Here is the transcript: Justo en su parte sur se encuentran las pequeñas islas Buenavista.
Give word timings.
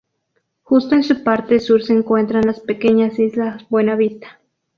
Justo 0.63 0.95
en 0.95 1.03
su 1.03 1.23
parte 1.23 1.59
sur 1.59 1.83
se 1.83 1.93
encuentran 1.93 2.45
las 2.47 2.59
pequeñas 2.59 3.19
islas 3.19 3.69
Buenavista. 3.69 4.41